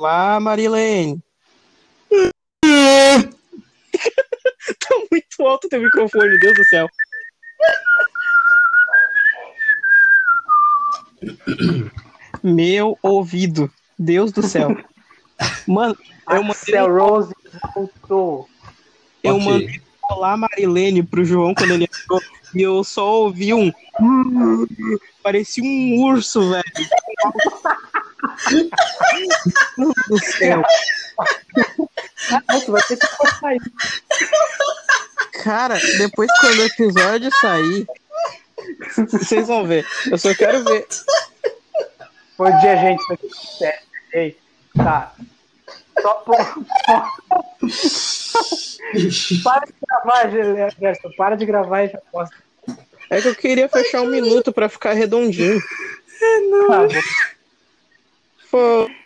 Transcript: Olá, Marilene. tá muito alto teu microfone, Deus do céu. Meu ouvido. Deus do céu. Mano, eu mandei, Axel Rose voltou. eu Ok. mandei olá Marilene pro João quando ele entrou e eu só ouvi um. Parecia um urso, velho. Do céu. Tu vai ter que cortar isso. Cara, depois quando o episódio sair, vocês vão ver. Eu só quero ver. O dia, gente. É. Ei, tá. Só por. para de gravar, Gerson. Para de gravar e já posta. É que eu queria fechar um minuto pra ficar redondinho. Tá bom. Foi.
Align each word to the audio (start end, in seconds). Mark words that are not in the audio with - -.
Olá, 0.00 0.38
Marilene. 0.38 1.20
tá 2.08 2.20
muito 5.10 5.44
alto 5.44 5.68
teu 5.68 5.82
microfone, 5.82 6.38
Deus 6.38 6.54
do 6.54 6.64
céu. 6.66 6.88
Meu 12.44 12.96
ouvido. 13.02 13.68
Deus 13.98 14.30
do 14.30 14.40
céu. 14.40 14.68
Mano, 15.66 15.98
eu 16.30 16.44
mandei, 16.44 16.52
Axel 16.52 16.96
Rose 16.96 17.34
voltou. 17.74 18.48
eu 19.24 19.34
Ok. 19.34 19.44
mandei 19.44 19.82
olá 20.10 20.36
Marilene 20.36 21.02
pro 21.02 21.24
João 21.24 21.56
quando 21.56 21.72
ele 21.72 21.86
entrou 21.86 22.22
e 22.54 22.62
eu 22.62 22.84
só 22.84 23.22
ouvi 23.22 23.52
um. 23.52 23.72
Parecia 25.24 25.64
um 25.64 26.04
urso, 26.04 26.50
velho. 26.50 26.62
Do 30.08 30.18
céu. 30.18 30.62
Tu 32.64 32.72
vai 32.72 32.82
ter 32.82 32.96
que 32.96 33.16
cortar 33.16 33.56
isso. 33.56 33.70
Cara, 35.42 35.78
depois 35.98 36.30
quando 36.40 36.58
o 36.58 36.64
episódio 36.64 37.30
sair, 37.40 37.86
vocês 39.10 39.46
vão 39.46 39.66
ver. 39.66 39.86
Eu 40.10 40.18
só 40.18 40.34
quero 40.34 40.64
ver. 40.64 40.86
O 42.38 42.50
dia, 42.60 42.76
gente. 42.76 43.02
É. 43.62 43.80
Ei, 44.12 44.38
tá. 44.76 45.12
Só 46.00 46.14
por. 46.14 46.36
para 49.42 49.66
de 49.66 49.74
gravar, 49.86 50.30
Gerson. 50.78 51.10
Para 51.16 51.36
de 51.36 51.46
gravar 51.46 51.84
e 51.84 51.88
já 51.88 51.98
posta. 52.12 52.36
É 53.10 53.20
que 53.20 53.28
eu 53.28 53.34
queria 53.34 53.68
fechar 53.68 54.02
um 54.02 54.10
minuto 54.10 54.52
pra 54.52 54.68
ficar 54.68 54.92
redondinho. 54.92 55.60
Tá 56.68 56.86
bom. 56.86 56.88
Foi. 58.50 58.97